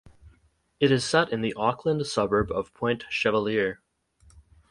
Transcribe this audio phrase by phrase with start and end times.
[0.79, 3.83] It is set in the Auckland suburb of Point Chevalier.